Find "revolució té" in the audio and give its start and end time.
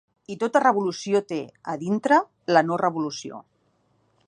0.63-1.37